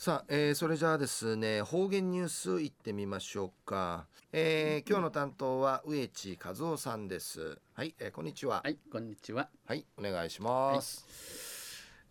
[0.00, 7.58] さあ、えー、それじゃあですね方言ニュースいってみましょうか、えー、今日の担当は植地和夫さんです。
[7.74, 8.60] はい、えー、こんにちは。
[8.62, 9.48] はいこんにちは。
[9.66, 11.04] はいお願いします、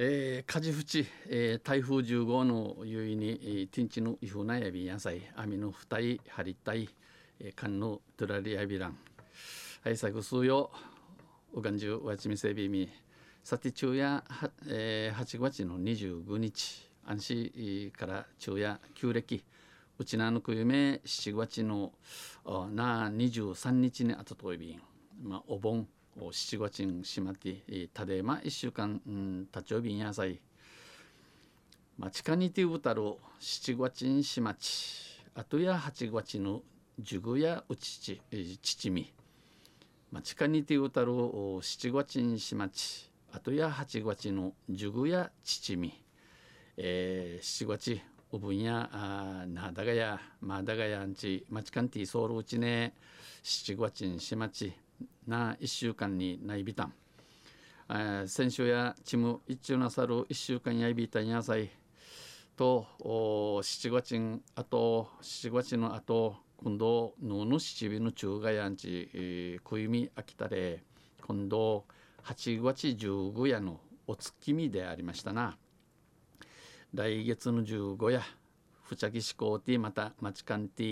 [0.00, 6.88] はい、えー、火事淵、えー、台風10号の優位に、えー、天地のイフナヤビ野菜網の二重張りたい、
[7.38, 8.98] えー、缶のトラリアビラン
[9.84, 10.72] はい作数よ
[11.52, 12.90] うがんじゅうわちみせびみ。
[13.44, 14.24] さて昼夜、
[14.66, 19.44] えー、8月の25日安心から昼夜旧暦
[19.98, 21.92] うちなのくゆめ7月の
[22.44, 24.82] な23日にあたといびん、
[25.22, 25.86] まあ、お盆
[26.18, 30.40] 7月にしまってたでま1週間、うん、立ちおびんやさい。
[31.98, 33.02] まあ、地下にてうたる
[33.40, 35.22] 7月にしまち。
[35.34, 36.62] あとや8月の
[36.98, 38.20] 十五やうちち
[38.60, 39.12] 父み。
[40.10, 43.10] まあ、地下にてうたる7月にしまち。
[43.32, 46.05] あとや8月の十五や父み。
[46.78, 47.98] えー、7月
[48.32, 52.92] おぶんやあなだがやまだがやんちまちかんていソウルうちね
[53.42, 54.74] 7月にしまち
[55.26, 56.92] な1週間にないびたん、
[57.88, 61.70] えー、先週やちむ一中なさる1週間やいびたんやさい
[62.56, 70.82] とお7月にあと7月のあと今度のの七尾の中がやんち、えー、くゆみあきたれ
[71.26, 71.86] 今度
[72.24, 75.56] 8月15夜のお月見でありましたな。
[76.94, 78.22] 来月の15夜
[78.84, 80.82] ふちゃきしこうてまたまちかんて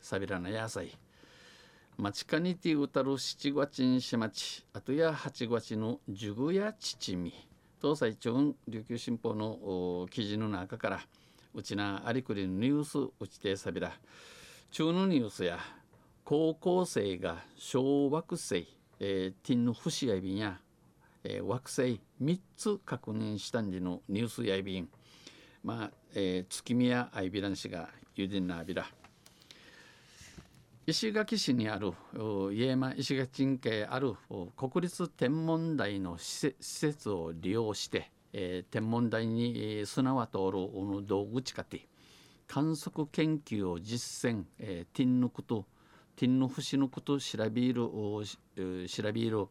[0.00, 0.96] さびらな野菜。
[1.96, 4.64] まちかにてうたる七月にしまち。
[4.74, 7.32] あとや八月の十五やちちみ。
[7.80, 11.00] 東西町琉球新報の記事の中から
[11.54, 13.92] うちなありくりのニュースうちてさびら。
[14.70, 15.58] 中のニュースや
[16.24, 18.68] 高校生が小惑星、
[19.00, 20.60] えー、ティンの節やびんや
[21.24, 24.88] えー、惑星3つ確認したんでのニュースやいびん。
[25.62, 28.86] まあ、えー、月見やアイビラン氏がゆでなびら
[30.86, 31.92] 石垣市にある
[32.52, 34.14] 家山石垣鎮系ある
[34.56, 41.86] 国立天文台の施設を利用して、えー、天文台に砂は通る道具地下で
[42.46, 45.66] 観測研究を実践、えー、ティンヌクと
[46.16, 49.46] ティンヌフシヌクと調べる調べる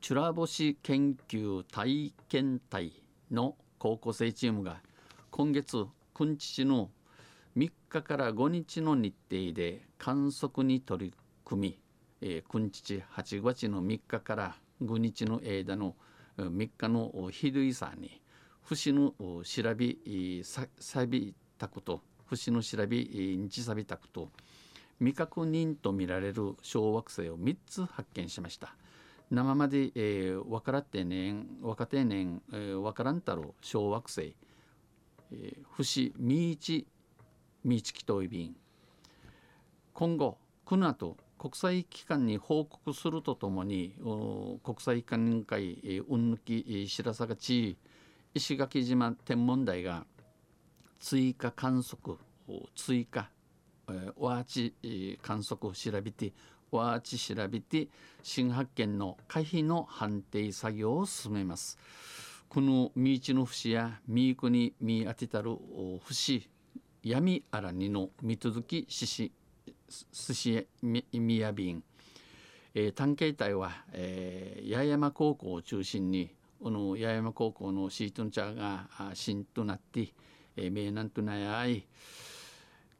[0.00, 2.92] チュラ星研究体験隊
[3.30, 4.76] の高校生チームが
[5.30, 5.84] 今月
[6.14, 6.90] く日の
[7.56, 11.14] 3日から5日の日程で観測に取り
[11.44, 11.78] 組み、
[12.20, 15.96] えー、く日8月の3日から5日の間の
[16.38, 18.20] 3日の昼いさに
[18.62, 19.96] 節の調べ
[20.78, 24.30] さびたこと節の調べ日さびたこと
[24.98, 28.74] 未確認とみられる小惑星を3つ発見しました。
[29.30, 34.36] 生まで、えー、分からってねん若手年、えー、分からんたる小惑星、
[35.32, 36.86] えー、星ミーチ
[37.64, 38.56] ミーチキトイビン
[39.92, 43.94] 今後この後国際機関に報告するとともに
[44.64, 47.76] 国際機関委員会、えー、うんぬき白坂地
[48.32, 50.06] 石垣島天文台が
[51.00, 52.18] 追加観測
[52.74, 53.30] 追加、
[53.88, 56.32] えー、ワー観測調べて
[56.76, 57.88] ワーチ調べて
[58.22, 61.78] 新発見の可否の判定作業を進めます。
[62.48, 65.56] この三市の節や三区に見当てたる
[66.04, 66.48] 節
[67.02, 69.32] 闇あらにの見続きしし
[70.12, 71.82] 寿司みやびん、
[72.74, 76.30] えー、探検隊は、えー、八重山高校を中心に
[76.62, 80.08] この八重山高校のシートンチャーが新となって、
[80.56, 81.84] えー、名南となやい。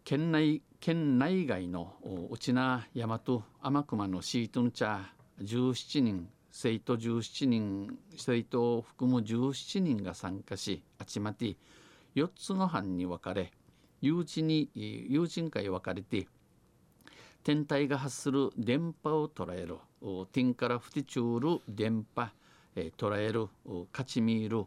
[0.06, 1.96] 県内県内外の
[2.30, 3.18] 内名大和
[3.60, 11.56] 天熊のシートンチャー17人生徒17人生徒を含む17人が参加し集まって
[12.14, 13.50] 4つの班に分かれ
[14.00, 16.28] 友人に友人会分かれて
[17.42, 19.78] 天体が発する電波を捉える
[20.30, 22.28] 天から吹き中る電波、
[22.76, 23.48] え、捉える
[23.90, 24.66] カチミー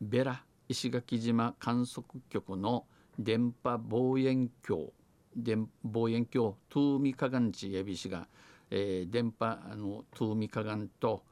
[0.00, 2.86] ベラ石垣島観測局の
[3.22, 4.88] 電波望遠鏡
[5.36, 8.26] 電望遠鏡トゥーミカガンチエビ氏が、
[8.70, 11.22] えー、電波あのトゥーミカガンと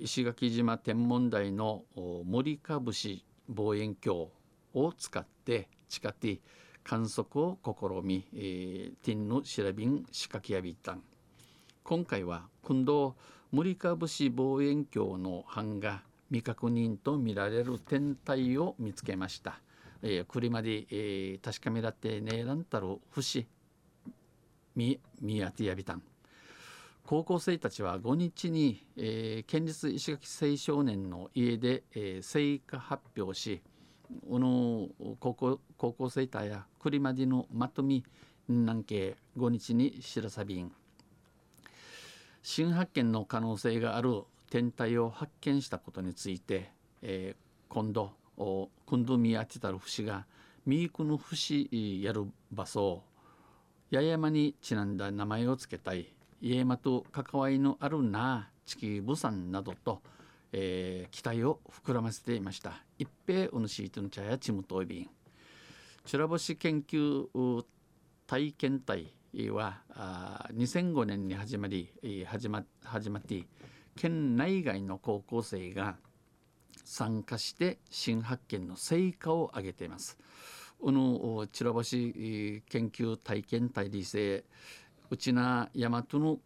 [0.00, 1.84] 石垣島天文台の
[2.24, 4.28] 森かぶし望遠鏡
[4.74, 6.40] を使って地下で
[6.82, 7.72] 観測を試
[8.02, 11.02] み、えー、ティンの調べん仕掛けやびたん
[11.84, 13.16] 今回は今度
[13.50, 19.60] 森かぶし望遠鏡の版が未確認とみられる天体を見つけました。
[20.02, 23.46] えー、車で、えー、確かめらってねえらんたる節。
[24.74, 26.02] みみやてやびたん。
[27.04, 33.60] 高校生たちは5日に、えー、県立石垣青少年の家で、えー、成果発表し
[34.28, 34.88] この
[35.20, 38.04] 高校高校生たや栗までのまとみ
[38.48, 40.72] 南京5日に知らさびん。
[42.42, 46.70] 新発見の可能性がある天体を発見したことについて、
[47.00, 48.12] えー、今度
[48.86, 50.26] 今度見当てたる節が
[50.66, 51.68] ミークの節
[52.02, 53.02] やる場所
[53.90, 56.06] 八重山にちなんだ名前を付けたい
[56.40, 60.00] 家山と関わりのあるな地球部産などと、
[60.52, 65.10] えー、期待を膨らませていました一平うぬしいとの茶やちむといびん
[66.04, 67.26] チュラボシ研究
[68.26, 69.12] 体験隊
[69.50, 71.88] はあ2005年に始まり
[72.26, 73.44] 始ま始まって
[73.96, 75.96] 県内外の高校生が
[76.84, 80.18] 参加して新発見の成果を上げています。
[80.80, 84.44] このチラバシ研究体験隊理生
[85.10, 86.38] うちな大和の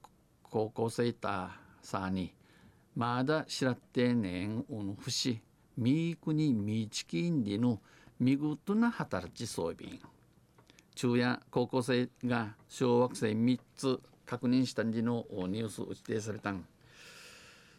[0.42, 2.34] 高校生たさに
[2.94, 5.40] まだ知らってねんおのふし
[5.78, 7.80] みーくにみちきんでの
[8.18, 9.98] 見事な働き装備
[10.94, 16.66] 中夜高校生が小惑星3つ確認したんじのニュース打ち定されたん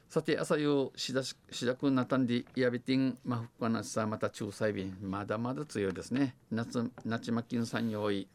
[0.09, 8.29] さて朝よしだししだくなたんでやびてんまふかなさまた中細便まだまだ強いですね夏なちまきんさん用意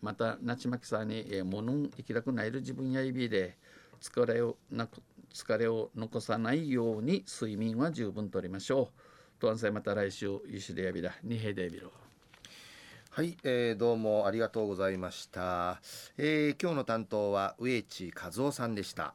[0.00, 3.58] またなちまきさんに、えー、ものん生きらくないる自分やいびで
[4.00, 5.02] 疲れをなく
[5.34, 8.88] 疲れを残さないように睡眠は十分とりましょ
[9.38, 9.40] う。
[9.40, 11.92] とんせまた来週ゆしでやびらにへでびろ。
[13.10, 15.82] はい、えー、どうもありがとうございました、
[16.16, 19.14] えー、今日の担当は植地和夫さんでした。